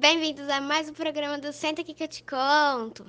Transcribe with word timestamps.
Bem-vindos 0.00 0.48
a 0.48 0.62
mais 0.62 0.88
um 0.88 0.94
programa 0.94 1.36
do 1.36 1.52
Senta 1.52 1.82
aqui 1.82 1.92
que 1.92 2.02
eu 2.02 2.08
te 2.08 2.24
conto. 2.24 3.04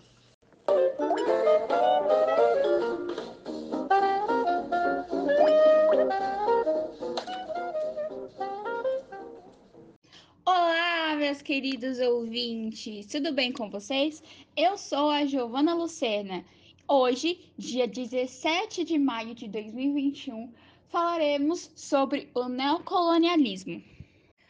Olá, 10.46 11.16
meus 11.16 11.42
queridos 11.42 11.98
ouvintes, 12.00 13.06
tudo 13.06 13.32
bem 13.32 13.54
com 13.54 13.70
vocês? 13.70 14.22
Eu 14.58 14.78
sou 14.78 15.10
a 15.10 15.26
Giovana 15.26 15.74
Lucena. 15.74 16.44
Hoje, 16.90 17.40
dia 17.58 17.88
17 17.88 18.84
de 18.84 19.00
maio 19.00 19.34
de 19.34 19.48
2021, 19.48 20.52
falaremos 20.90 21.72
sobre 21.74 22.30
o 22.36 22.50
neocolonialismo. 22.50 23.82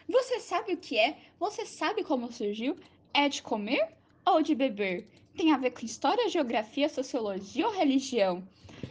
Você 0.07 0.39
sabe 0.39 0.73
o 0.73 0.77
que 0.77 0.97
é? 0.97 1.17
Você 1.39 1.65
sabe 1.65 2.03
como 2.03 2.31
surgiu? 2.31 2.75
É 3.13 3.29
de 3.29 3.41
comer 3.41 3.89
ou 4.25 4.41
de 4.41 4.55
beber? 4.55 5.07
Tem 5.35 5.51
a 5.51 5.57
ver 5.57 5.71
com 5.71 5.85
história, 5.85 6.29
geografia, 6.29 6.89
sociologia 6.89 7.65
ou 7.67 7.73
religião? 7.73 8.43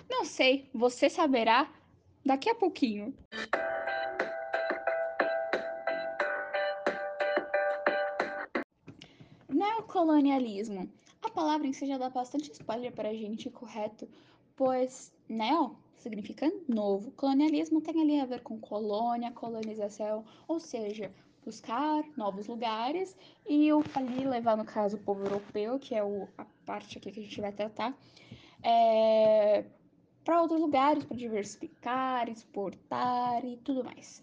Não 0.09 0.25
sei, 0.25 0.69
você 0.73 1.09
saberá 1.09 1.71
daqui 2.25 2.49
a 2.49 2.55
pouquinho. 2.55 3.15
Neocolonialismo. 9.49 10.91
A 11.23 11.31
palavra 11.31 11.67
em 11.67 11.73
si 11.73 11.87
já 11.87 11.99
dá 11.99 12.09
bastante 12.09 12.51
spoiler 12.51 12.93
para 12.93 13.11
a 13.11 13.15
gente, 13.15 13.51
correto? 13.51 14.09
Pois 14.61 15.11
neo 15.27 15.75
significa 15.97 16.53
novo. 16.69 17.13
Colonialismo 17.13 17.81
tem 17.81 17.99
ali 17.99 18.21
a 18.21 18.27
ver 18.27 18.43
com 18.43 18.61
colônia, 18.61 19.33
colonização, 19.33 20.23
ou 20.47 20.61
seja, 20.61 21.11
buscar 21.43 22.05
novos 22.15 22.47
lugares 22.47 23.17
e 23.49 23.73
o 23.73 23.83
ali 23.95 24.23
levar, 24.23 24.59
no 24.59 24.67
caso, 24.67 24.99
o 24.99 25.01
povo 25.01 25.25
europeu, 25.25 25.79
que 25.79 25.95
é 25.95 26.05
o, 26.05 26.29
a 26.37 26.45
parte 26.67 26.99
aqui 26.99 27.11
que 27.11 27.21
a 27.21 27.23
gente 27.23 27.41
vai 27.41 27.53
tratar, 27.53 27.97
é, 28.63 29.65
para 30.23 30.43
outros 30.43 30.61
lugares, 30.61 31.05
para 31.05 31.17
diversificar, 31.17 32.29
exportar 32.29 33.43
e 33.43 33.57
tudo 33.65 33.83
mais. 33.83 34.23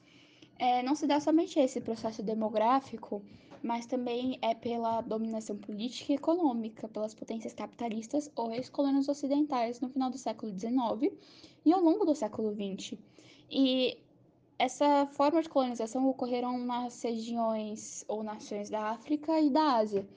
É, 0.60 0.84
não 0.84 0.94
se 0.94 1.08
dá 1.08 1.20
somente 1.20 1.60
esse 1.60 1.82
processo 1.82 2.22
demográfico, 2.22 3.24
mas 3.64 3.86
também 3.86 4.38
é 4.42 4.54
pela 4.54 5.02
dominação 5.02 5.58
política 5.58 6.14
e 6.14 6.16
econômica 6.16 6.88
pelas 6.88 7.14
potências 7.14 7.54
capitalistas 7.54 8.32
ou 8.36 8.52
ex-colônias 8.52 9.08
ocidentais 9.08 9.80
no 9.82 9.90
final 9.90 10.10
do 10.10 10.18
século 10.18 10.52
XIX 10.58 11.14
e 11.66 11.74
ao 11.74 11.82
longo 11.82 12.06
do 12.06 12.16
século 12.16 12.54
XX. 12.54 12.98
E 13.50 13.98
essa 14.60 15.06
forma 15.08 15.42
de 15.42 15.50
colonização 15.50 16.08
ocorreram 16.10 16.58
nas 16.58 17.02
regiões 17.02 18.04
ou 18.08 18.24
nações 18.24 18.70
da 18.70 18.90
África 18.90 19.40
e 19.40 19.50
da 19.50 19.76
Ásia. 19.76 20.08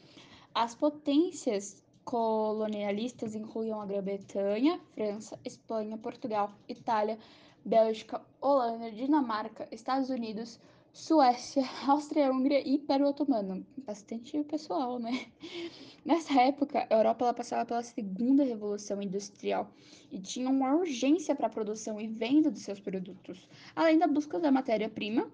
As 0.54 0.75
potências 0.75 1.82
colonialistas 2.04 3.34
incluíam 3.34 3.80
a 3.80 3.86
Grã-Bretanha, 3.86 4.80
França, 4.92 5.38
Espanha, 5.44 5.98
Portugal, 5.98 6.50
Itália, 6.69 7.19
Bélgica, 7.64 8.22
Holanda, 8.41 8.91
Dinamarca, 8.91 9.69
Estados 9.70 10.08
Unidos, 10.08 10.58
Suécia, 10.92 11.62
Áustria-Hungria 11.86 12.66
e 12.66 12.74
Império 12.74 13.06
Otomano. 13.06 13.64
Bastante 13.86 14.42
pessoal, 14.44 14.98
né? 14.98 15.27
Nessa 16.05 16.41
época, 16.41 16.86
a 16.91 16.94
Europa 16.94 17.24
ela 17.24 17.34
passava 17.34 17.64
pela 17.64 17.82
segunda 17.82 18.42
revolução 18.42 19.00
industrial 19.00 19.70
e 20.10 20.19
tinha 20.19 20.48
uma 20.48 20.74
urgência 20.74 21.34
para 21.34 21.47
a 21.47 21.50
produção 21.50 22.00
e 22.00 22.08
venda 22.08 22.50
dos 22.50 22.62
seus 22.62 22.80
produtos, 22.80 23.48
além 23.77 23.98
da 23.98 24.06
busca 24.06 24.38
da 24.41 24.50
matéria-prima 24.50 25.30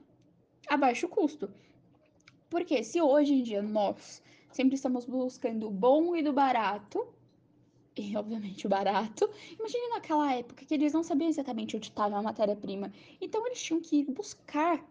a 0.68 0.76
baixo 0.76 1.08
custo. 1.08 1.48
Porque 2.50 2.82
se 2.84 3.00
hoje 3.00 3.34
em 3.34 3.42
dia 3.42 3.62
nós 3.62 4.22
sempre 4.50 4.74
estamos 4.74 5.06
buscando 5.06 5.68
o 5.68 5.70
bom 5.70 6.14
e 6.14 6.22
do 6.22 6.32
barato, 6.32 7.06
e 7.96 8.14
obviamente 8.14 8.66
o 8.66 8.68
barato, 8.68 9.30
imagine 9.58 9.88
naquela 9.88 10.34
época 10.34 10.66
que 10.66 10.74
eles 10.74 10.92
não 10.92 11.02
sabiam 11.02 11.28
exatamente 11.28 11.76
onde 11.76 11.88
estava 11.88 12.16
a 12.16 12.22
matéria-prima, 12.22 12.92
então 13.20 13.46
eles 13.46 13.62
tinham 13.62 13.80
que 13.80 14.04
buscar 14.04 14.84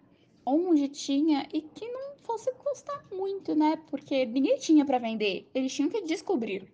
onde 0.46 0.88
tinha 0.88 1.48
e 1.52 1.62
que 1.62 1.88
não 1.88 2.16
fosse 2.18 2.52
custar 2.54 3.04
muito, 3.12 3.56
né? 3.56 3.78
Porque 3.90 4.26
ninguém 4.26 4.58
tinha 4.58 4.86
para 4.86 5.00
vender, 5.00 5.50
eles 5.54 5.74
tinham 5.74 5.90
que 5.90 6.02
descobrir. 6.02 6.72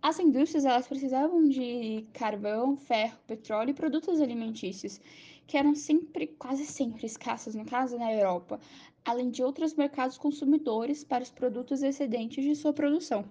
As 0.00 0.18
indústrias 0.20 0.64
elas 0.64 0.86
precisavam 0.86 1.48
de 1.48 2.06
carvão, 2.12 2.76
ferro, 2.76 3.18
petróleo 3.26 3.70
e 3.70 3.74
produtos 3.74 4.20
alimentícios, 4.20 5.00
que 5.46 5.56
eram 5.56 5.74
sempre, 5.74 6.28
quase 6.28 6.64
sempre 6.66 7.06
escassos, 7.06 7.54
no 7.54 7.64
caso 7.64 7.98
na 7.98 8.12
Europa, 8.12 8.60
além 9.04 9.30
de 9.30 9.42
outros 9.42 9.74
mercados 9.74 10.16
consumidores 10.16 11.02
para 11.02 11.24
os 11.24 11.30
produtos 11.30 11.82
excedentes 11.82 12.44
de 12.44 12.54
sua 12.54 12.72
produção. 12.72 13.24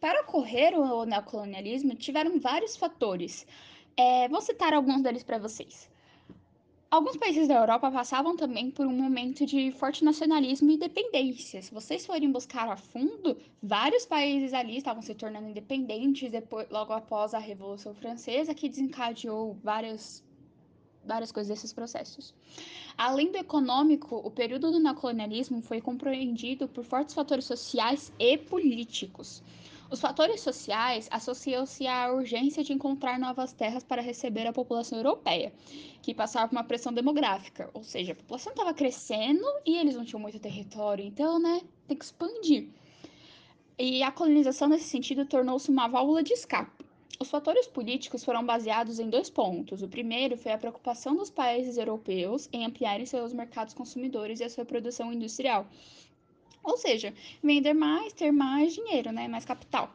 Para 0.00 0.22
ocorrer 0.22 0.78
o 0.78 1.04
neocolonialismo, 1.04 1.94
tiveram 1.94 2.40
vários 2.40 2.76
fatores. 2.76 3.46
É, 3.96 4.28
vou 4.28 4.40
citar 4.40 4.74
alguns 4.74 5.02
deles 5.02 5.22
para 5.22 5.38
vocês. 5.38 5.90
Alguns 6.90 7.16
países 7.16 7.46
da 7.46 7.54
Europa 7.54 7.88
passavam 7.88 8.36
também 8.36 8.68
por 8.68 8.84
um 8.84 8.92
momento 8.92 9.46
de 9.46 9.70
forte 9.70 10.04
nacionalismo 10.04 10.72
e 10.72 10.74
independência. 10.74 11.62
Se 11.62 11.72
vocês 11.72 12.04
forem 12.04 12.32
buscar 12.32 12.68
a 12.68 12.76
fundo, 12.76 13.36
vários 13.62 14.04
países 14.04 14.52
ali 14.52 14.76
estavam 14.76 15.00
se 15.00 15.14
tornando 15.14 15.48
independentes 15.48 16.28
depois, 16.28 16.68
logo 16.68 16.92
após 16.92 17.32
a 17.32 17.38
Revolução 17.38 17.94
Francesa, 17.94 18.52
que 18.54 18.68
desencadeou 18.68 19.56
várias, 19.62 20.24
várias 21.04 21.30
coisas 21.30 21.48
desses 21.48 21.72
processos. 21.72 22.34
Além 22.98 23.30
do 23.30 23.38
econômico, 23.38 24.16
o 24.16 24.30
período 24.32 24.72
do 24.72 24.80
neocolonialismo 24.80 25.62
foi 25.62 25.80
compreendido 25.80 26.66
por 26.66 26.82
fortes 26.82 27.14
fatores 27.14 27.44
sociais 27.44 28.12
e 28.18 28.36
políticos. 28.36 29.44
Os 29.90 30.00
fatores 30.00 30.40
sociais 30.40 31.08
associam-se 31.10 31.84
à 31.84 32.12
urgência 32.12 32.62
de 32.62 32.72
encontrar 32.72 33.18
novas 33.18 33.52
terras 33.52 33.82
para 33.82 34.00
receber 34.00 34.46
a 34.46 34.52
população 34.52 34.96
europeia, 34.96 35.52
que 36.00 36.14
passava 36.14 36.46
por 36.46 36.54
uma 36.54 36.62
pressão 36.62 36.92
demográfica, 36.92 37.68
ou 37.74 37.82
seja, 37.82 38.12
a 38.12 38.14
população 38.14 38.52
estava 38.52 38.72
crescendo 38.72 39.44
e 39.66 39.76
eles 39.76 39.96
não 39.96 40.04
tinham 40.04 40.20
muito 40.20 40.38
território, 40.38 41.04
então, 41.04 41.40
né, 41.40 41.60
tem 41.88 41.96
que 41.96 42.04
expandir. 42.04 42.68
E 43.76 44.00
a 44.04 44.12
colonização, 44.12 44.68
nesse 44.68 44.84
sentido, 44.84 45.26
tornou-se 45.26 45.68
uma 45.68 45.88
válvula 45.88 46.22
de 46.22 46.34
escape. 46.34 46.86
Os 47.18 47.28
fatores 47.28 47.66
políticos 47.66 48.24
foram 48.24 48.46
baseados 48.46 49.00
em 49.00 49.10
dois 49.10 49.28
pontos. 49.28 49.82
O 49.82 49.88
primeiro 49.88 50.38
foi 50.38 50.52
a 50.52 50.58
preocupação 50.58 51.16
dos 51.16 51.30
países 51.30 51.76
europeus 51.76 52.48
em 52.52 52.64
ampliarem 52.64 53.04
seus 53.06 53.32
mercados 53.32 53.74
consumidores 53.74 54.38
e 54.38 54.44
a 54.44 54.48
sua 54.48 54.64
produção 54.64 55.12
industrial, 55.12 55.66
ou 56.62 56.76
seja, 56.76 57.14
vender 57.42 57.72
mais, 57.72 58.12
ter 58.12 58.30
mais 58.30 58.74
dinheiro, 58.74 59.12
né? 59.12 59.28
mais 59.28 59.44
capital. 59.44 59.92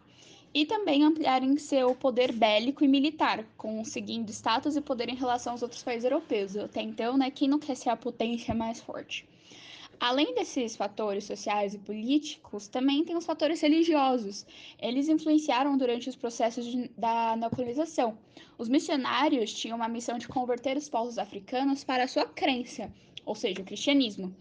E 0.53 0.65
também 0.65 1.03
ampliarem 1.03 1.57
seu 1.57 1.93
poder 1.95 2.31
bélico 2.31 2.83
e 2.83 2.87
militar, 2.87 3.45
conseguindo 3.57 4.31
status 4.31 4.75
e 4.75 4.81
poder 4.81 5.09
em 5.09 5.15
relação 5.15 5.53
aos 5.53 5.61
outros 5.61 5.83
países 5.83 6.05
europeus. 6.05 6.55
Até 6.55 6.81
então, 6.81 7.17
né, 7.17 7.29
quem 7.29 7.47
não 7.49 7.59
quer 7.59 7.75
ser 7.75 7.89
a 7.89 7.97
potência 7.97 8.55
mais 8.55 8.79
forte? 8.79 9.27
Além 9.99 10.33
desses 10.33 10.75
fatores 10.75 11.23
sociais 11.23 11.73
e 11.73 11.77
políticos, 11.77 12.67
também 12.67 13.03
tem 13.05 13.15
os 13.15 13.25
fatores 13.25 13.61
religiosos. 13.61 14.45
Eles 14.79 15.07
influenciaram 15.07 15.77
durante 15.77 16.09
os 16.09 16.15
processos 16.15 16.65
de, 16.65 16.89
da 16.97 17.35
neocolonização. 17.35 18.17
Os 18.57 18.67
missionários 18.67 19.53
tinham 19.53 19.77
uma 19.77 19.87
missão 19.87 20.17
de 20.17 20.27
converter 20.27 20.75
os 20.77 20.89
povos 20.89 21.17
africanos 21.17 21.83
para 21.83 22.03
a 22.03 22.07
sua 22.07 22.25
crença, 22.25 22.91
ou 23.25 23.35
seja, 23.35 23.61
o 23.61 23.65
cristianismo. 23.65 24.35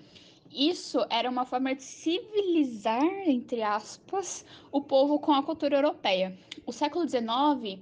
Isso 0.51 1.05
era 1.11 1.29
uma 1.29 1.45
forma 1.45 1.75
de 1.75 1.83
civilizar, 1.83 3.03
entre 3.29 3.63
aspas, 3.63 4.45
o 4.71 4.81
povo 4.81 5.19
com 5.19 5.33
a 5.33 5.43
cultura 5.43 5.77
europeia. 5.77 6.39
O 6.67 6.73
século 6.73 7.09
XIX 7.09 7.81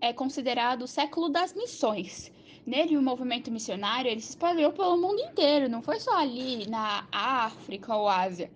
é 0.00 0.12
considerado 0.12 0.82
o 0.82 0.88
século 0.88 1.28
das 1.28 1.54
missões. 1.54 2.30
Nele, 2.66 2.96
o 2.96 3.02
movimento 3.02 3.50
missionário 3.50 4.10
ele 4.10 4.20
se 4.20 4.30
espalhou 4.30 4.72
pelo 4.72 4.96
mundo 4.96 5.20
inteiro, 5.20 5.68
não 5.68 5.82
foi 5.82 5.98
só 5.98 6.16
ali 6.16 6.66
na 6.68 7.06
África 7.10 7.96
ou 7.96 8.08
Ásia. 8.08 8.50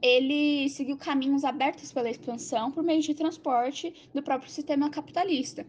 Ele 0.00 0.68
seguiu 0.68 0.96
caminhos 0.96 1.44
abertos 1.44 1.92
pela 1.92 2.08
expansão 2.08 2.70
por 2.70 2.84
meio 2.84 3.02
de 3.02 3.14
transporte 3.14 3.92
do 4.14 4.22
próprio 4.22 4.50
sistema 4.50 4.88
capitalista. 4.90 5.66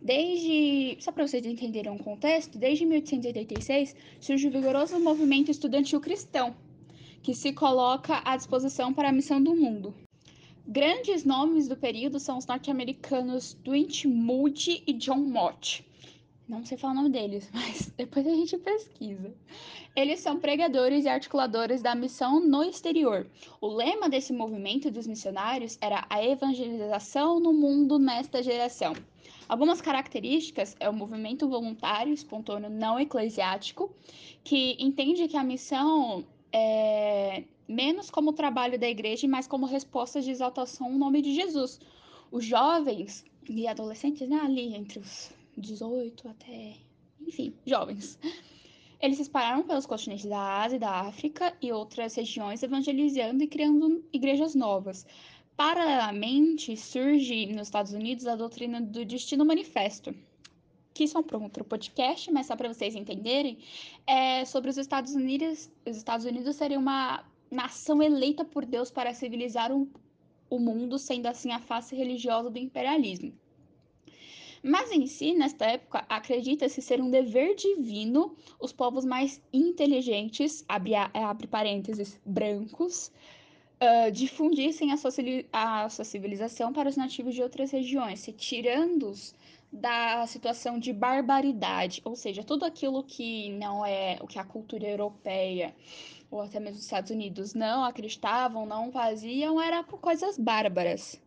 Desde, 0.00 0.96
só 1.00 1.12
para 1.12 1.26
vocês 1.26 1.44
entenderem 1.44 1.92
o 1.92 1.98
contexto, 1.98 2.58
desde 2.58 2.86
1886 2.86 3.94
surge 4.20 4.48
o 4.48 4.50
vigoroso 4.50 4.98
movimento 5.00 5.50
estudantil 5.50 6.00
cristão, 6.00 6.54
que 7.22 7.34
se 7.34 7.52
coloca 7.52 8.22
à 8.24 8.36
disposição 8.36 8.94
para 8.94 9.08
a 9.08 9.12
missão 9.12 9.42
do 9.42 9.54
mundo. 9.54 9.94
Grandes 10.66 11.24
nomes 11.24 11.68
do 11.68 11.76
período 11.76 12.18
são 12.18 12.38
os 12.38 12.46
norte-americanos 12.46 13.54
Dwight 13.62 14.08
Moody 14.08 14.82
e 14.86 14.92
John 14.94 15.18
Mott. 15.18 15.84
Não 16.48 16.64
sei 16.64 16.78
falar 16.78 16.92
o 16.92 16.96
nome 16.96 17.10
deles, 17.10 17.50
mas 17.52 17.92
depois 17.96 18.24
a 18.26 18.34
gente 18.34 18.56
pesquisa. 18.58 19.34
Eles 19.96 20.20
são 20.20 20.38
pregadores 20.38 21.04
e 21.04 21.08
articuladores 21.08 21.82
da 21.82 21.94
missão 21.94 22.38
no 22.38 22.62
exterior. 22.62 23.26
O 23.60 23.66
lema 23.66 24.08
desse 24.08 24.32
movimento 24.32 24.90
dos 24.90 25.06
missionários 25.06 25.76
era 25.80 26.06
a 26.08 26.24
evangelização 26.24 27.40
no 27.40 27.52
mundo 27.52 27.98
nesta 27.98 28.42
geração. 28.42 28.94
Algumas 29.48 29.80
características 29.80 30.76
é 30.78 30.88
o 30.88 30.92
movimento 30.92 31.48
voluntário, 31.48 32.12
espontâneo, 32.12 32.70
não 32.70 32.98
eclesiástico, 32.98 33.92
que 34.44 34.76
entende 34.78 35.26
que 35.28 35.36
a 35.36 35.42
missão 35.42 36.24
é, 36.52 37.44
menos 37.68 38.08
como 38.10 38.32
trabalho 38.32 38.78
da 38.78 38.88
igreja 38.88 39.26
e 39.26 39.28
mais 39.28 39.46
como 39.46 39.66
resposta 39.66 40.20
de 40.20 40.30
exaltação 40.30 40.86
ao 40.86 40.92
nome 40.92 41.22
de 41.22 41.34
Jesus. 41.34 41.80
Os 42.30 42.44
jovens 42.44 43.24
e 43.48 43.66
adolescentes, 43.66 44.28
né, 44.28 44.40
ali 44.42 44.74
entre 44.74 44.98
os 44.98 45.35
18 45.56 46.28
até, 46.28 46.76
enfim, 47.20 47.54
jovens, 47.66 48.18
eles 49.00 49.16
se 49.16 49.22
espalharam 49.22 49.62
pelos 49.62 49.86
continentes 49.86 50.26
da 50.26 50.62
Ásia 50.62 50.76
e 50.76 50.80
da 50.80 51.00
África 51.00 51.54
e 51.60 51.72
outras 51.72 52.14
regiões, 52.14 52.62
evangelizando 52.62 53.42
e 53.42 53.46
criando 53.46 54.04
igrejas 54.12 54.54
novas. 54.54 55.06
Paralelamente, 55.56 56.76
surge 56.76 57.46
nos 57.46 57.68
Estados 57.68 57.92
Unidos 57.92 58.26
a 58.26 58.36
doutrina 58.36 58.80
do 58.80 59.04
Destino 59.04 59.44
Manifesto, 59.44 60.14
que 60.92 61.06
são 61.06 61.22
para 61.22 61.38
outro 61.38 61.64
podcast, 61.64 62.30
mas 62.32 62.46
só 62.46 62.56
para 62.56 62.72
vocês 62.72 62.94
entenderem, 62.94 63.58
é 64.06 64.44
sobre 64.44 64.70
os 64.70 64.78
Estados 64.78 65.14
Unidos. 65.14 65.70
Os 65.86 65.96
Estados 65.96 66.24
Unidos 66.24 66.56
seriam 66.56 66.80
uma 66.80 67.24
nação 67.50 68.02
eleita 68.02 68.44
por 68.44 68.64
Deus 68.64 68.90
para 68.90 69.14
civilizar 69.14 69.70
o, 69.72 69.88
o 70.48 70.58
mundo, 70.58 70.98
sendo 70.98 71.26
assim 71.26 71.52
a 71.52 71.58
face 71.58 71.94
religiosa 71.94 72.50
do 72.50 72.58
imperialismo. 72.58 73.32
Mas 74.62 74.90
em 74.90 75.06
si, 75.06 75.34
nesta 75.34 75.64
época, 75.66 76.04
acredita-se 76.08 76.80
ser 76.82 77.00
um 77.00 77.10
dever 77.10 77.54
divino 77.54 78.34
os 78.60 78.72
povos 78.72 79.04
mais 79.04 79.40
inteligentes, 79.52 80.64
abre, 80.68 80.94
abre 80.94 81.46
parênteses, 81.46 82.18
brancos, 82.24 83.12
uh, 83.80 84.10
difundissem 84.10 84.92
a 84.92 84.96
sua, 84.96 85.10
a 85.52 85.88
sua 85.88 86.04
civilização 86.04 86.72
para 86.72 86.88
os 86.88 86.96
nativos 86.96 87.34
de 87.34 87.42
outras 87.42 87.70
regiões, 87.70 88.20
se 88.20 88.32
tirando-os 88.32 89.34
da 89.72 90.26
situação 90.26 90.78
de 90.78 90.92
barbaridade, 90.92 92.00
ou 92.04 92.14
seja, 92.14 92.42
tudo 92.42 92.64
aquilo 92.64 93.02
que 93.02 93.50
não 93.50 93.84
é 93.84 94.16
o 94.20 94.26
que 94.26 94.38
a 94.38 94.44
cultura 94.44 94.86
europeia 94.86 95.74
ou 96.30 96.40
até 96.40 96.58
mesmo 96.58 96.78
os 96.78 96.84
Estados 96.84 97.10
Unidos 97.10 97.54
não 97.54 97.84
acreditavam, 97.84 98.66
não 98.66 98.90
faziam, 98.90 99.60
era 99.60 99.82
por 99.82 100.00
coisas 100.00 100.38
bárbaras. 100.38 101.20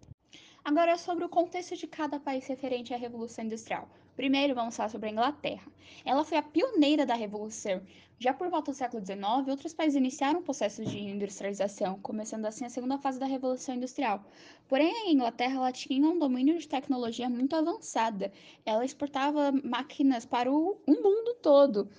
Agora, 0.69 0.99
sobre 0.99 1.25
o 1.25 1.29
contexto 1.29 1.75
de 1.75 1.87
cada 1.87 2.19
país 2.19 2.45
referente 2.45 2.93
à 2.93 2.97
Revolução 2.97 3.43
Industrial. 3.43 3.89
Primeiro, 4.15 4.53
vamos 4.53 4.77
falar 4.77 4.89
sobre 4.89 5.09
a 5.09 5.11
Inglaterra. 5.11 5.65
Ela 6.05 6.23
foi 6.23 6.37
a 6.37 6.43
pioneira 6.43 7.07
da 7.07 7.15
Revolução. 7.15 7.81
Já 8.19 8.35
por 8.35 8.49
volta 8.51 8.71
do 8.71 8.77
século 8.77 9.03
XIX, 9.03 9.47
outros 9.49 9.73
países 9.73 9.95
iniciaram 9.95 10.41
o 10.41 10.43
processo 10.43 10.85
de 10.85 10.99
industrialização, 10.99 11.99
começando 12.03 12.45
assim 12.45 12.65
a 12.65 12.69
segunda 12.69 12.99
fase 12.99 13.19
da 13.19 13.25
Revolução 13.25 13.73
Industrial. 13.73 14.23
Porém, 14.67 14.93
a 15.07 15.11
Inglaterra 15.11 15.55
ela 15.55 15.71
tinha 15.71 16.07
um 16.07 16.19
domínio 16.19 16.59
de 16.59 16.67
tecnologia 16.67 17.27
muito 17.27 17.55
avançada. 17.55 18.31
Ela 18.63 18.85
exportava 18.85 19.51
máquinas 19.63 20.23
para 20.23 20.51
o, 20.51 20.79
o 20.85 20.91
mundo 20.91 21.33
todo. 21.41 21.89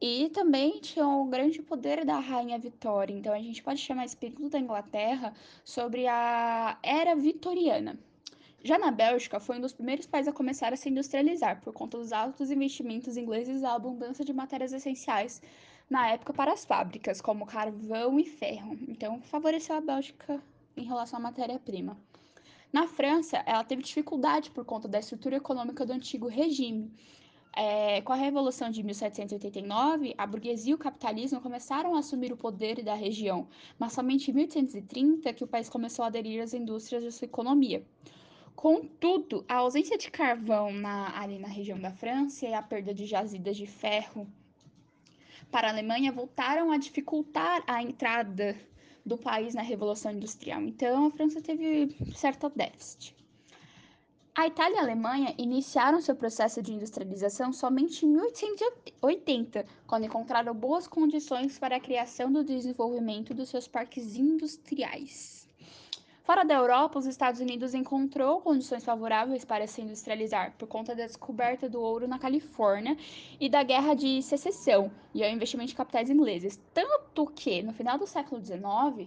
E 0.00 0.30
também 0.30 0.80
tinha 0.80 1.06
o 1.06 1.26
grande 1.26 1.60
poder 1.60 2.06
da 2.06 2.18
Rainha 2.20 2.58
Vitória. 2.58 3.12
Então, 3.12 3.34
a 3.34 3.38
gente 3.38 3.62
pode 3.62 3.80
chamar 3.80 4.06
esse 4.06 4.16
período 4.16 4.48
da 4.48 4.58
Inglaterra 4.58 5.34
sobre 5.62 6.06
a 6.06 6.78
Era 6.82 7.14
Vitoriana. 7.14 7.98
Já 8.66 8.78
na 8.78 8.90
Bélgica, 8.90 9.38
foi 9.38 9.58
um 9.58 9.60
dos 9.60 9.74
primeiros 9.74 10.06
países 10.06 10.26
a 10.26 10.32
começar 10.32 10.72
a 10.72 10.76
se 10.76 10.88
industrializar, 10.88 11.60
por 11.60 11.74
conta 11.74 11.98
dos 11.98 12.14
altos 12.14 12.50
investimentos 12.50 13.14
ingleses 13.14 13.60
e 13.60 13.64
a 13.66 13.74
abundância 13.74 14.24
de 14.24 14.32
matérias 14.32 14.72
essenciais 14.72 15.42
na 15.90 16.08
época 16.08 16.32
para 16.32 16.50
as 16.50 16.64
fábricas, 16.64 17.20
como 17.20 17.44
carvão 17.44 18.18
e 18.18 18.24
ferro. 18.24 18.74
Então, 18.88 19.20
favoreceu 19.20 19.76
a 19.76 19.82
Bélgica 19.82 20.42
em 20.74 20.82
relação 20.82 21.18
à 21.18 21.22
matéria-prima. 21.22 21.94
Na 22.72 22.88
França, 22.88 23.42
ela 23.44 23.62
teve 23.62 23.82
dificuldade 23.82 24.50
por 24.50 24.64
conta 24.64 24.88
da 24.88 24.98
estrutura 24.98 25.36
econômica 25.36 25.84
do 25.84 25.92
antigo 25.92 26.26
regime. 26.26 26.90
É, 27.54 28.00
com 28.00 28.14
a 28.14 28.16
Revolução 28.16 28.70
de 28.70 28.82
1789, 28.82 30.14
a 30.16 30.26
burguesia 30.26 30.70
e 30.70 30.74
o 30.74 30.78
capitalismo 30.78 31.38
começaram 31.38 31.94
a 31.94 31.98
assumir 31.98 32.32
o 32.32 32.36
poder 32.36 32.82
da 32.82 32.94
região, 32.94 33.46
mas 33.78 33.92
somente 33.92 34.30
em 34.30 34.34
1830 34.34 35.34
que 35.34 35.44
o 35.44 35.46
país 35.46 35.68
começou 35.68 36.02
a 36.02 36.08
aderir 36.08 36.42
às 36.42 36.54
indústrias 36.54 37.04
de 37.04 37.12
sua 37.12 37.26
economia. 37.26 37.84
Contudo, 38.56 39.44
a 39.48 39.56
ausência 39.56 39.98
de 39.98 40.10
carvão 40.10 40.72
na, 40.72 41.20
ali 41.20 41.38
na 41.38 41.48
região 41.48 41.78
da 41.78 41.90
França 41.90 42.46
e 42.46 42.54
a 42.54 42.62
perda 42.62 42.94
de 42.94 43.04
jazidas 43.04 43.56
de 43.56 43.66
ferro 43.66 44.26
para 45.50 45.68
a 45.68 45.70
Alemanha 45.70 46.10
voltaram 46.10 46.72
a 46.72 46.78
dificultar 46.78 47.62
a 47.66 47.82
entrada 47.82 48.56
do 49.04 49.18
país 49.18 49.54
na 49.54 49.62
Revolução 49.62 50.12
Industrial. 50.12 50.62
Então, 50.62 51.06
a 51.06 51.10
França 51.10 51.40
teve 51.40 51.94
certo 52.14 52.48
déficit. 52.48 53.14
A 54.36 54.48
Itália 54.48 54.74
e 54.74 54.78
a 54.78 54.82
Alemanha 54.82 55.34
iniciaram 55.38 56.00
seu 56.00 56.16
processo 56.16 56.60
de 56.60 56.72
industrialização 56.72 57.52
somente 57.52 58.04
em 58.04 58.08
1880, 58.08 59.64
quando 59.86 60.06
encontraram 60.06 60.52
boas 60.52 60.88
condições 60.88 61.56
para 61.56 61.76
a 61.76 61.80
criação 61.80 62.32
do 62.32 62.42
desenvolvimento 62.42 63.32
dos 63.32 63.48
seus 63.48 63.68
parques 63.68 64.16
industriais. 64.16 65.43
Fora 66.24 66.42
da 66.42 66.54
Europa, 66.54 66.98
os 66.98 67.04
Estados 67.04 67.38
Unidos 67.38 67.74
encontrou 67.74 68.40
condições 68.40 68.82
favoráveis 68.82 69.44
para 69.44 69.66
se 69.66 69.82
industrializar 69.82 70.54
por 70.56 70.66
conta 70.66 70.94
da 70.94 71.04
descoberta 71.04 71.68
do 71.68 71.78
ouro 71.78 72.08
na 72.08 72.18
Califórnia 72.18 72.96
e 73.38 73.46
da 73.46 73.62
guerra 73.62 73.92
de 73.92 74.22
secessão 74.22 74.90
e 75.12 75.22
ao 75.22 75.28
investimento 75.28 75.68
de 75.68 75.74
capitais 75.74 76.08
ingleses. 76.08 76.58
Tanto 76.72 77.26
que, 77.26 77.62
no 77.62 77.74
final 77.74 77.98
do 77.98 78.06
século 78.06 78.42
XIX, 78.42 79.06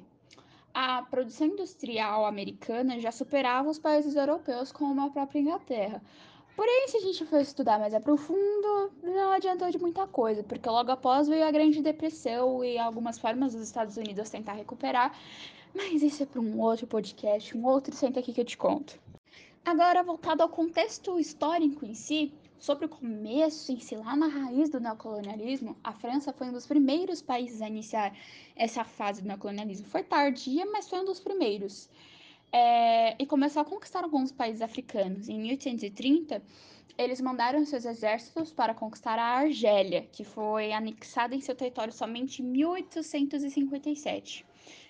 a 0.72 1.02
produção 1.10 1.48
industrial 1.48 2.24
americana 2.24 3.00
já 3.00 3.12
superava 3.12 3.68
os 3.68 3.80
países 3.80 4.16
europeus, 4.16 4.72
como 4.72 5.02
a 5.02 5.10
própria 5.10 5.40
Inglaterra. 5.40 6.04
Porém, 6.56 6.88
se 6.88 6.98
a 6.98 7.02
gente 7.02 7.26
for 7.26 7.40
estudar 7.40 7.80
mais 7.80 7.96
a 7.96 8.00
profundo, 8.00 8.92
não 9.02 9.32
adiantou 9.32 9.72
de 9.72 9.80
muita 9.80 10.06
coisa, 10.06 10.44
porque 10.44 10.70
logo 10.70 10.92
após 10.92 11.28
veio 11.28 11.48
a 11.48 11.52
Grande 11.52 11.82
Depressão 11.82 12.64
e 12.64 12.78
algumas 12.78 13.18
formas 13.18 13.54
dos 13.54 13.64
Estados 13.64 13.98
Unidos 13.98 14.30
tentar 14.30 14.54
recuperar 14.54 15.18
mas 15.76 16.02
isso 16.02 16.24
é 16.24 16.26
para 16.26 16.42
um 16.42 16.60
outro 16.60 16.88
podcast, 16.88 17.58
um 17.58 17.66
outro 17.66 17.96
Senta 17.96 18.20
aqui 18.20 18.34
que 18.34 18.42
eu 18.42 18.46
te 18.46 18.58
conto. 18.58 19.00
Agora, 19.64 20.02
voltado 20.02 20.42
ao 20.42 20.50
contexto 20.50 21.20
histórico 21.20 21.86
em 21.86 21.94
si, 21.94 22.34
sobre 22.60 22.86
o 22.86 22.90
começo 22.90 23.72
em 23.72 23.80
si, 23.80 23.96
lá 23.96 24.16
na 24.16 24.28
raiz 24.28 24.70
do 24.70 24.80
neocolonialismo, 24.80 25.78
a 25.84 25.92
França 25.92 26.34
foi 26.34 26.48
um 26.48 26.54
dos 26.54 26.66
primeiros 26.66 27.22
países 27.22 27.62
a 27.62 27.68
iniciar 27.68 28.16
essa 28.56 28.84
fase 28.84 29.22
do 29.22 29.28
neocolonialismo. 29.28 29.88
Foi 29.88 30.04
tardia, 30.04 30.66
mas 30.66 30.90
foi 30.90 31.00
um 31.00 31.06
dos 31.06 31.20
primeiros. 31.20 31.90
É, 32.52 33.22
e 33.22 33.26
começou 33.26 33.62
a 33.62 33.66
conquistar 33.66 34.04
alguns 34.04 34.32
países 34.32 34.62
africanos. 34.62 35.30
Em 35.30 35.40
1830, 35.40 36.42
eles 36.98 37.22
mandaram 37.22 37.64
seus 37.66 37.86
exércitos 37.86 38.52
para 38.52 38.74
conquistar 38.74 39.20
a 39.20 39.38
Argélia, 39.38 40.08
que 40.12 40.24
foi 40.24 40.74
anexada 40.74 41.36
em 41.36 41.42
seu 41.42 41.56
território 41.56 41.94
somente 41.94 42.42
em 42.42 42.46
1857. 42.46 44.46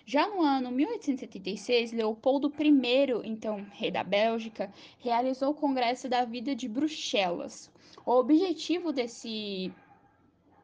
Já 0.10 0.26
no 0.26 0.42
ano 0.42 0.72
1876, 0.72 1.92
Leopoldo 1.92 2.50
I, 2.58 3.28
então 3.28 3.68
rei 3.74 3.92
da 3.92 4.06
Bélgica, 4.06 4.74
realizou 5.00 5.50
o 5.50 5.54
Congresso 5.54 6.08
da 6.08 6.24
Vida 6.24 6.56
de 6.56 6.66
Bruxelas. 6.66 7.70
O 8.06 8.12
objetivo 8.12 8.94
desse 8.94 9.70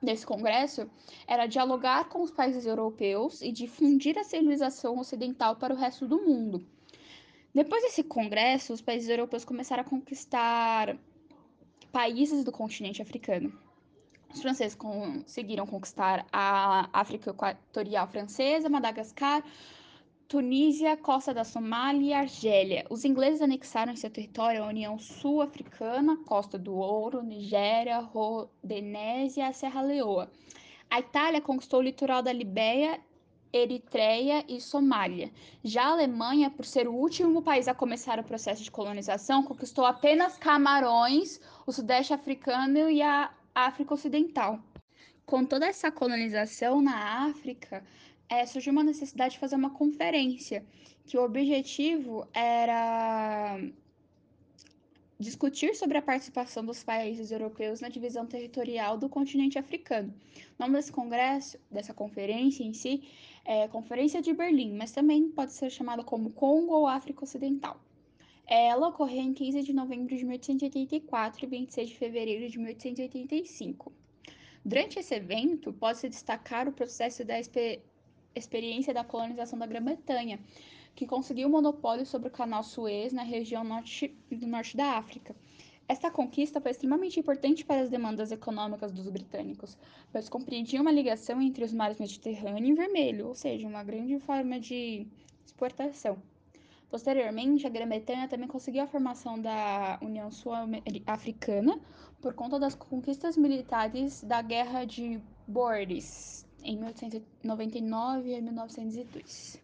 desse 0.02 0.26
congresso 0.26 0.90
era 1.28 1.46
dialogar 1.46 2.08
com 2.08 2.22
os 2.22 2.32
países 2.32 2.66
europeus 2.66 3.42
e 3.42 3.52
difundir 3.52 4.18
a 4.18 4.24
civilização 4.24 4.98
ocidental 4.98 5.58
para 5.58 5.74
o 5.74 5.78
resto 5.78 6.08
do 6.08 6.22
mundo. 6.22 6.66
Depois 7.54 7.84
desse 7.84 8.02
congresso, 8.02 8.72
os 8.72 8.82
países 8.82 9.10
europeus 9.10 9.44
começaram 9.44 9.82
a 9.82 9.86
conquistar 9.86 10.98
países 11.92 12.46
do 12.46 12.52
continente 12.52 13.02
africano. 13.02 13.52
Os 14.34 14.42
franceses 14.42 14.74
conseguiram 14.76 15.68
conquistar 15.68 16.26
a 16.34 16.90
África 16.92 17.30
Equatorial 17.30 18.08
Francesa, 18.08 18.68
Madagascar, 18.68 19.44
Tunísia, 20.28 20.98
Costa 20.98 21.32
da 21.34 21.44
Somália 21.44 22.08
e 22.08 22.14
Argélia. 22.14 22.86
Os 22.90 23.06
ingleses 23.06 23.42
anexaram 23.42 23.96
seu 23.96 24.10
território 24.10 24.64
a 24.64 24.68
União 24.68 24.98
Sul-Africana, 24.98 26.18
Costa 26.26 26.58
do 26.58 26.74
Ouro, 26.74 27.22
Nigéria, 27.22 28.00
Rodésia 28.00 29.50
e 29.50 29.54
Serra 29.54 29.82
Leoa. 29.84 30.32
A 30.90 31.00
Itália 31.00 31.40
conquistou 31.40 31.80
o 31.80 31.84
litoral 31.84 32.24
da 32.24 32.34
Libéria, 32.34 33.00
Eritreia 33.54 34.44
e 34.48 34.60
Somália. 34.60 35.32
Já 35.64 35.84
a 35.84 35.92
Alemanha, 35.92 36.50
por 36.50 36.66
ser 36.66 36.88
o 36.88 36.94
último 36.94 37.44
país 37.44 37.68
a 37.68 37.76
começar 37.76 38.18
o 38.18 38.24
processo 38.24 38.64
de 38.64 38.72
colonização, 38.72 39.44
conquistou 39.44 39.86
apenas 39.86 40.40
Camarões, 40.40 41.40
o 41.68 41.72
Sudeste 41.72 42.16
Africano 42.16 42.90
e 42.90 43.00
a 43.00 43.32
África 43.54 43.94
Ocidental. 43.94 44.60
Com 45.26 45.46
toda 45.46 45.66
essa 45.66 45.92
colonização 45.92 46.82
na 46.82 47.26
África, 47.28 47.84
é, 48.28 48.46
surgiu 48.46 48.74
uma 48.74 48.84
necessidade 48.84 49.36
de 49.36 49.40
fazer 49.40 49.56
uma 49.56 49.70
conferência, 49.70 50.66
que 51.06 51.18
o 51.18 51.24
objetivo 51.24 52.28
era 52.34 53.60
discutir 55.20 55.76
sobre 55.76 55.98
a 55.98 56.02
participação 56.02 56.66
dos 56.66 56.84
países 56.84 57.32
europeus 57.32 57.80
na 57.80 57.90
divisão 57.90 58.26
territorial 58.26 58.98
do 58.98 59.08
continente 59.08 59.58
africano. 59.58 60.14
O 60.58 60.64
nome 60.64 60.76
desse 60.76 60.92
congresso, 60.92 61.58
dessa 61.72 61.94
conferência 61.94 62.64
em 62.64 62.74
si, 62.74 63.04
é 63.46 63.68
Conferência 63.68 64.22
de 64.22 64.34
Berlim, 64.34 64.74
mas 64.76 64.92
também 64.92 65.30
pode 65.30 65.54
ser 65.54 65.70
chamada 65.70 66.04
como 66.04 66.32
Congo 66.32 66.74
ou 66.74 66.88
África 66.88 67.24
Ocidental. 67.24 67.80
Ela 68.46 68.90
ocorreu 68.90 69.22
em 69.22 69.34
15 69.34 69.64
de 69.64 69.74
novembro 69.74 70.16
de 70.16 70.24
1884 70.26 71.46
e 71.46 71.48
26 71.48 71.90
de 71.90 71.96
fevereiro 71.96 72.50
de 72.50 72.58
1885. 72.58 73.92
Durante 74.66 75.00
esse 75.00 75.16
evento, 75.16 75.72
pode-se 75.74 76.10
destacar 76.10 76.68
o 76.68 76.74
processo 76.74 77.24
da 77.26 77.36
experiência 78.36 78.94
da 78.94 79.04
colonização 79.04 79.58
da 79.58 79.66
Grã-Bretanha, 79.66 80.40
que 80.96 81.08
conseguiu 81.08 81.48
o 81.48 81.52
monopólio 81.52 82.06
sobre 82.06 82.28
o 82.28 82.32
canal 82.32 82.64
Suez 82.64 83.12
na 83.14 83.24
região 83.24 83.64
norte, 83.64 84.16
do 84.30 84.46
norte 84.46 84.78
da 84.78 84.98
África. 84.98 85.36
Esta 85.88 86.12
conquista 86.12 86.62
foi 86.62 86.72
extremamente 86.72 87.20
importante 87.20 87.66
para 87.66 87.82
as 87.82 87.90
demandas 87.90 88.32
econômicas 88.32 88.92
dos 88.92 89.10
britânicos, 89.10 89.78
pois 90.12 90.30
compreendia 90.30 90.82
uma 90.82 90.92
ligação 90.92 91.42
entre 91.42 91.64
os 91.64 91.74
mares 91.74 92.00
Mediterrâneo 92.00 92.72
e 92.72 92.74
Vermelho, 92.74 93.28
ou 93.28 93.36
seja, 93.36 93.68
uma 93.68 93.84
grande 93.84 94.20
forma 94.20 94.60
de 94.60 95.08
exportação. 95.46 96.22
Posteriormente, 96.94 97.66
a 97.66 97.72
Grã-Bretanha 97.72 98.28
também 98.28 98.48
conseguiu 98.48 98.84
a 98.84 98.88
formação 98.88 99.42
da 99.42 99.98
União 100.00 100.30
Sul-Africana 100.30 101.82
por 102.22 102.36
conta 102.36 102.60
das 102.60 102.76
conquistas 102.76 103.36
militares 103.36 104.24
da 104.24 104.44
Guerra 104.44 104.86
de 104.86 105.20
Boers, 105.48 106.46
em 106.64 106.76
1899 106.76 108.36
a 108.36 108.42
1902. 108.44 109.60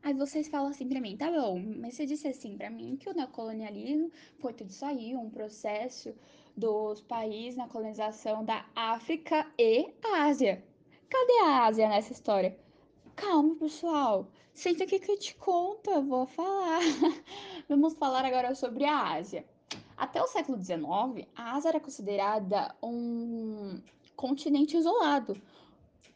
Aí 0.00 0.14
vocês 0.14 0.46
falam 0.46 0.68
assim 0.68 0.88
para 0.88 1.00
mim, 1.00 1.16
tá 1.16 1.28
bom, 1.28 1.60
mas 1.80 1.94
você 1.94 2.06
disse 2.06 2.28
assim 2.28 2.56
para 2.56 2.70
mim 2.70 2.96
que 2.96 3.10
o 3.10 3.14
neocolonialismo 3.14 4.12
foi 4.38 4.52
tudo 4.52 4.70
isso 4.70 4.84
aí, 4.84 5.16
um 5.16 5.28
processo 5.28 6.14
dos 6.56 7.00
países 7.00 7.56
na 7.56 7.66
colonização 7.66 8.44
da 8.44 8.64
África 8.76 9.44
e 9.58 9.92
Ásia. 10.04 10.64
Cadê 11.08 11.40
a 11.46 11.64
Ásia 11.64 11.88
nessa 11.88 12.12
história? 12.12 12.56
Calma, 13.16 13.56
pessoal. 13.56 14.28
Senta 14.60 14.84
aqui 14.84 14.98
que 14.98 15.10
eu 15.10 15.18
te 15.18 15.34
conto, 15.36 15.88
eu 15.90 16.02
vou 16.02 16.26
falar. 16.26 16.80
Vamos 17.66 17.94
falar 17.94 18.26
agora 18.26 18.54
sobre 18.54 18.84
a 18.84 19.14
Ásia. 19.14 19.42
Até 19.96 20.22
o 20.22 20.26
século 20.26 20.62
XIX, 20.62 21.26
a 21.34 21.54
Ásia 21.54 21.70
era 21.70 21.80
considerada 21.80 22.76
um 22.82 23.80
continente 24.14 24.76
isolado. 24.76 25.40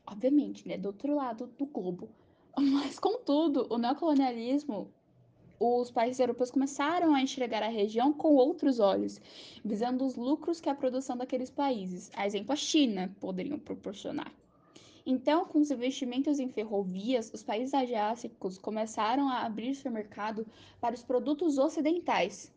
Obviamente, 0.06 0.68
né? 0.68 0.76
Do 0.76 0.88
outro 0.88 1.14
lado 1.14 1.46
do 1.58 1.64
globo. 1.64 2.06
Mas, 2.54 2.98
contudo, 2.98 3.66
o 3.70 3.78
neocolonialismo, 3.78 4.92
os 5.58 5.90
países 5.90 6.20
europeus 6.20 6.50
começaram 6.50 7.14
a 7.14 7.22
enxergar 7.22 7.62
a 7.62 7.68
região 7.68 8.12
com 8.12 8.34
outros 8.34 8.78
olhos, 8.78 9.22
visando 9.64 10.04
os 10.04 10.16
lucros 10.16 10.60
que 10.60 10.68
a 10.68 10.74
produção 10.74 11.16
daqueles 11.16 11.48
países, 11.48 12.10
a 12.14 12.26
exemplo 12.26 12.52
a 12.52 12.56
China, 12.56 13.10
poderiam 13.18 13.58
proporcionar. 13.58 14.30
Então, 15.06 15.44
com 15.44 15.60
os 15.60 15.70
investimentos 15.70 16.38
em 16.38 16.48
ferrovias, 16.48 17.30
os 17.34 17.42
países 17.42 17.74
asiáticos 17.74 18.56
começaram 18.56 19.28
a 19.28 19.44
abrir 19.44 19.74
seu 19.74 19.90
mercado 19.90 20.46
para 20.80 20.94
os 20.94 21.04
produtos 21.04 21.58
ocidentais. 21.58 22.50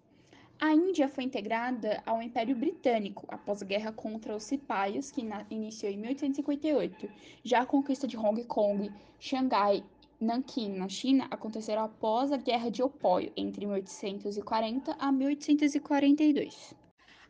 A 0.59 0.73
Índia 0.73 1.09
foi 1.09 1.25
integrada 1.25 2.01
ao 2.05 2.21
Império 2.21 2.55
Britânico 2.55 3.25
após 3.27 3.61
a 3.61 3.65
guerra 3.65 3.91
contra 3.91 4.35
os 4.35 4.43
cipaios, 4.43 5.11
que 5.11 5.21
iniciou 5.49 5.91
em 5.91 5.97
1858. 5.97 7.09
Já 7.43 7.61
a 7.61 7.65
conquista 7.65 8.07
de 8.07 8.17
Hong 8.17 8.41
Kong, 8.45 8.91
Xangai 9.19 9.83
Nanquim, 10.19 10.69
na 10.69 10.89
China, 10.89 11.27
aconteceram 11.29 11.83
após 11.83 12.31
a 12.31 12.37
Guerra 12.37 12.71
de 12.71 12.81
Opóio, 12.81 13.31
entre 13.35 13.67
1840 13.67 14.95
a 14.97 15.11
1842. 15.11 16.73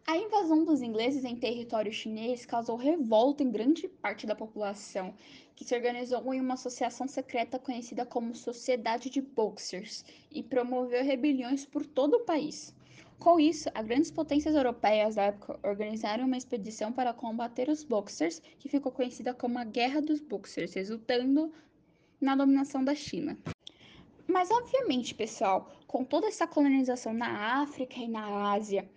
A 0.09 0.15
invasão 0.15 0.63
dos 0.63 0.81
ingleses 0.81 1.25
em 1.25 1.35
território 1.35 1.91
chinês 1.91 2.45
causou 2.45 2.77
revolta 2.77 3.43
em 3.43 3.51
grande 3.51 3.89
parte 3.89 4.25
da 4.25 4.33
população, 4.33 5.13
que 5.53 5.65
se 5.65 5.75
organizou 5.75 6.33
em 6.33 6.39
uma 6.39 6.53
associação 6.53 7.09
secreta 7.09 7.59
conhecida 7.59 8.05
como 8.05 8.33
Sociedade 8.33 9.09
de 9.09 9.19
Boxers 9.19 10.05
e 10.31 10.41
promoveu 10.41 11.03
rebeliões 11.03 11.65
por 11.65 11.85
todo 11.85 12.13
o 12.13 12.19
país. 12.21 12.73
Com 13.19 13.37
isso, 13.37 13.69
as 13.75 13.85
grandes 13.85 14.09
potências 14.09 14.55
europeias 14.55 15.15
da 15.15 15.23
época 15.23 15.59
organizaram 15.61 16.25
uma 16.25 16.37
expedição 16.37 16.89
para 16.93 17.13
combater 17.13 17.67
os 17.67 17.83
Boxers, 17.83 18.41
que 18.59 18.69
ficou 18.69 18.93
conhecida 18.93 19.33
como 19.33 19.59
a 19.59 19.65
Guerra 19.65 20.01
dos 20.01 20.21
Boxers, 20.21 20.73
resultando 20.73 21.51
na 22.21 22.33
dominação 22.33 22.81
da 22.81 22.95
China. 22.95 23.37
Mas, 24.25 24.49
obviamente, 24.51 25.13
pessoal, 25.13 25.69
com 25.85 26.05
toda 26.05 26.27
essa 26.27 26.47
colonização 26.47 27.13
na 27.13 27.61
África 27.61 27.99
e 27.99 28.07
na 28.07 28.53
Ásia, 28.53 28.87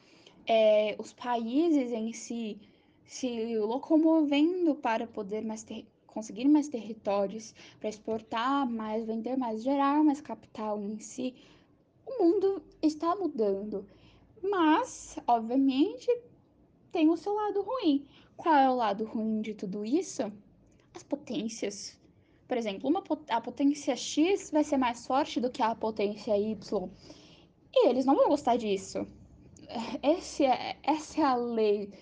é, 0.52 0.96
os 0.98 1.12
países 1.12 1.92
em 1.92 2.12
si 2.12 2.60
se 3.04 3.56
locomovendo 3.56 4.74
para 4.74 5.06
poder 5.06 5.44
mais 5.44 5.62
ter, 5.62 5.86
conseguir 6.08 6.48
mais 6.48 6.66
territórios, 6.66 7.54
para 7.78 7.88
exportar 7.88 8.68
mais, 8.68 9.06
vender 9.06 9.36
mais, 9.36 9.62
gerar 9.62 10.02
mais 10.02 10.20
capital 10.20 10.82
em 10.82 10.98
si, 10.98 11.36
o 12.04 12.20
mundo 12.20 12.60
está 12.82 13.14
mudando. 13.14 13.86
Mas, 14.42 15.16
obviamente, 15.24 16.08
tem 16.90 17.08
o 17.08 17.16
seu 17.16 17.32
lado 17.32 17.62
ruim. 17.62 18.04
Qual 18.36 18.56
é 18.56 18.68
o 18.68 18.74
lado 18.74 19.04
ruim 19.04 19.40
de 19.42 19.54
tudo 19.54 19.84
isso? 19.84 20.32
As 20.92 21.04
potências. 21.04 21.96
Por 22.48 22.56
exemplo, 22.56 22.90
uma, 22.90 23.04
a 23.28 23.40
potência 23.40 23.94
X 23.94 24.50
vai 24.50 24.64
ser 24.64 24.78
mais 24.78 25.06
forte 25.06 25.40
do 25.40 25.48
que 25.48 25.62
a 25.62 25.76
potência 25.76 26.36
Y. 26.36 26.90
E 27.72 27.88
eles 27.88 28.04
não 28.04 28.16
vão 28.16 28.28
gostar 28.30 28.56
disso. 28.56 29.06
Esse 30.02 30.44
é, 30.44 30.76
essa 30.82 31.20
é 31.20 31.24
a 31.24 31.34
lei. 31.34 31.92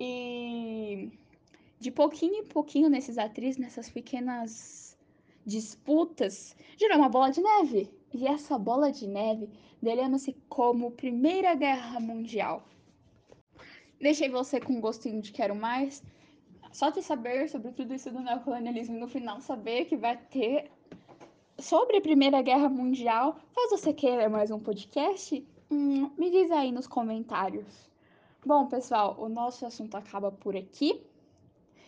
E 0.00 1.10
de 1.80 1.90
pouquinho 1.90 2.34
em 2.34 2.44
pouquinho 2.44 2.88
nesses 2.88 3.18
atrizes, 3.18 3.58
nessas 3.58 3.88
pequenas 3.88 4.96
disputas, 5.46 6.56
gerou 6.76 6.98
uma 6.98 7.08
bola 7.08 7.30
de 7.30 7.40
neve. 7.40 7.90
E 8.12 8.26
essa 8.26 8.58
bola 8.58 8.90
de 8.90 9.06
neve 9.06 9.48
delema-se 9.80 10.36
como 10.48 10.90
Primeira 10.90 11.54
Guerra 11.54 12.00
Mundial. 12.00 12.64
Deixei 14.00 14.28
você 14.28 14.60
com 14.60 14.80
gostinho 14.80 15.20
de 15.20 15.32
quero 15.32 15.54
mais. 15.54 16.02
Só 16.72 16.90
de 16.90 17.02
saber 17.02 17.48
sobre 17.48 17.72
tudo 17.72 17.94
isso 17.94 18.10
do 18.10 18.20
neocolonialismo 18.20 18.96
e 18.96 19.00
no 19.00 19.08
final 19.08 19.40
saber 19.40 19.86
que 19.86 19.96
vai 19.96 20.16
ter 20.16 20.70
sobre 21.58 21.96
a 21.96 22.00
Primeira 22.00 22.40
Guerra 22.40 22.68
Mundial, 22.68 23.36
faz 23.52 23.70
você 23.70 23.92
querer 23.92 24.28
mais 24.28 24.50
um 24.50 24.60
podcast? 24.60 25.44
Hum, 25.70 26.10
me 26.16 26.30
diz 26.30 26.50
aí 26.50 26.72
nos 26.72 26.86
comentários. 26.86 27.66
Bom, 28.44 28.66
pessoal, 28.66 29.16
o 29.18 29.28
nosso 29.28 29.66
assunto 29.66 29.96
acaba 29.96 30.32
por 30.32 30.56
aqui. 30.56 31.02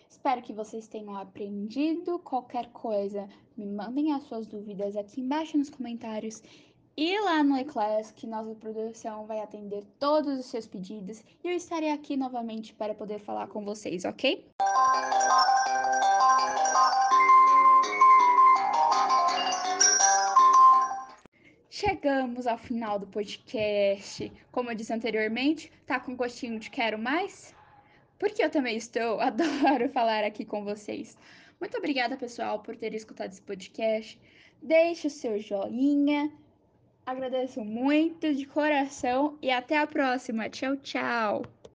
Espero 0.09 0.43
que 0.43 0.53
vocês 0.53 0.87
tenham 0.87 1.17
aprendido. 1.17 2.19
Qualquer 2.19 2.71
coisa, 2.73 3.29
me 3.57 3.65
mandem 3.67 4.13
as 4.13 4.25
suas 4.25 4.47
dúvidas 4.47 4.97
aqui 4.97 5.21
embaixo 5.21 5.57
nos 5.57 5.71
comentários. 5.71 6.43
E 6.97 7.19
lá 7.21 7.43
no 7.43 7.57
Eclass, 7.57 8.11
que 8.11 8.27
nossa 8.27 8.55
produção 8.55 9.25
vai 9.25 9.41
atender 9.41 9.85
todos 9.99 10.39
os 10.39 10.47
seus 10.47 10.67
pedidos. 10.67 11.23
E 11.43 11.49
eu 11.49 11.53
estarei 11.53 11.91
aqui 11.91 12.17
novamente 12.17 12.75
para 12.75 12.95
poder 12.95 13.21
falar 13.21 13.47
com 13.47 13.65
vocês, 13.65 14.05
ok? 14.05 14.45
Chegamos 21.81 22.47
ao 22.47 22.59
final 22.59 22.99
do 22.99 23.07
podcast. 23.07 24.31
Como 24.53 24.71
eu 24.71 24.75
disse 24.75 24.93
anteriormente, 24.93 25.73
tá 25.87 25.99
com 25.99 26.15
gostinho 26.15 26.59
de 26.59 26.69
quero 26.69 26.99
mais? 26.99 27.55
Porque 28.19 28.45
eu 28.45 28.51
também 28.51 28.77
estou, 28.77 29.19
adoro 29.23 29.89
falar 29.89 30.23
aqui 30.23 30.45
com 30.45 30.63
vocês. 30.63 31.17
Muito 31.59 31.79
obrigada, 31.79 32.19
pessoal, 32.19 32.59
por 32.59 32.77
ter 32.77 32.93
escutado 32.93 33.33
esse 33.33 33.41
podcast. 33.41 34.21
Deixe 34.63 35.07
o 35.07 35.11
seu 35.11 35.39
joinha. 35.41 36.31
Agradeço 37.07 37.65
muito 37.65 38.35
de 38.35 38.45
coração 38.45 39.39
e 39.41 39.51
até 39.51 39.79
a 39.79 39.87
próxima. 39.87 40.51
Tchau, 40.51 40.77
tchau. 40.77 41.60